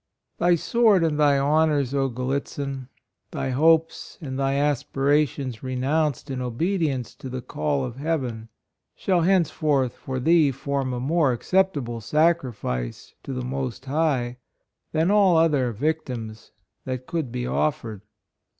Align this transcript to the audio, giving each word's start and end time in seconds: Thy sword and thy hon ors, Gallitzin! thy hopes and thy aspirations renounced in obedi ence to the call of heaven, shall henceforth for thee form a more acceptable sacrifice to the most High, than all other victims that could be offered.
Thy 0.39 0.55
sword 0.55 1.03
and 1.03 1.19
thy 1.19 1.37
hon 1.37 1.69
ors, 1.69 1.93
Gallitzin! 1.93 2.89
thy 3.29 3.51
hopes 3.51 4.17
and 4.19 4.39
thy 4.39 4.55
aspirations 4.55 5.61
renounced 5.61 6.31
in 6.31 6.39
obedi 6.39 6.87
ence 6.87 7.13
to 7.13 7.29
the 7.29 7.43
call 7.43 7.85
of 7.85 7.97
heaven, 7.97 8.49
shall 8.95 9.21
henceforth 9.21 9.93
for 9.93 10.19
thee 10.19 10.49
form 10.49 10.91
a 10.91 10.99
more 10.99 11.33
acceptable 11.33 12.01
sacrifice 12.01 13.13
to 13.21 13.31
the 13.31 13.45
most 13.45 13.85
High, 13.85 14.37
than 14.91 15.11
all 15.11 15.37
other 15.37 15.71
victims 15.71 16.51
that 16.85 17.05
could 17.05 17.31
be 17.31 17.45
offered. 17.45 18.01